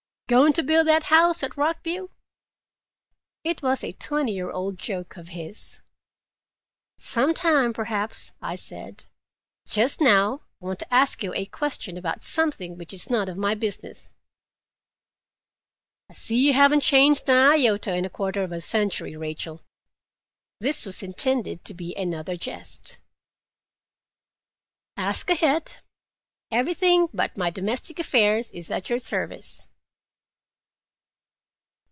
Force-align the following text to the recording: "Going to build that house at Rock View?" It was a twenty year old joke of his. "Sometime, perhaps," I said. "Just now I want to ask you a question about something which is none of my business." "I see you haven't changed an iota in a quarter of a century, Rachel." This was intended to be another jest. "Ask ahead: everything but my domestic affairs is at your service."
"Going 0.27 0.53
to 0.53 0.63
build 0.63 0.87
that 0.87 1.03
house 1.11 1.43
at 1.43 1.57
Rock 1.57 1.83
View?" 1.83 2.09
It 3.43 3.61
was 3.61 3.83
a 3.83 3.91
twenty 3.91 4.31
year 4.31 4.49
old 4.49 4.79
joke 4.79 5.17
of 5.17 5.27
his. 5.27 5.81
"Sometime, 6.97 7.73
perhaps," 7.73 8.31
I 8.41 8.55
said. 8.55 9.03
"Just 9.67 9.99
now 9.99 10.43
I 10.61 10.65
want 10.65 10.79
to 10.79 10.93
ask 10.93 11.21
you 11.21 11.33
a 11.33 11.45
question 11.47 11.97
about 11.97 12.23
something 12.23 12.77
which 12.77 12.93
is 12.93 13.09
none 13.09 13.27
of 13.27 13.35
my 13.35 13.55
business." 13.55 14.13
"I 16.09 16.13
see 16.13 16.37
you 16.47 16.53
haven't 16.53 16.79
changed 16.83 17.29
an 17.29 17.35
iota 17.35 17.93
in 17.93 18.05
a 18.05 18.09
quarter 18.09 18.41
of 18.41 18.53
a 18.53 18.61
century, 18.61 19.17
Rachel." 19.17 19.59
This 20.61 20.85
was 20.85 21.03
intended 21.03 21.65
to 21.65 21.73
be 21.73 21.93
another 21.97 22.37
jest. 22.37 23.01
"Ask 24.95 25.29
ahead: 25.29 25.73
everything 26.49 27.09
but 27.13 27.37
my 27.37 27.49
domestic 27.49 27.99
affairs 27.99 28.49
is 28.51 28.71
at 28.71 28.89
your 28.89 28.99
service." 28.99 29.67